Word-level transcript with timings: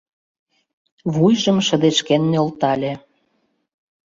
—Вуйжым 1.13 1.57
шыдешкен 1.67 2.21
нӧлтале. 2.31 2.93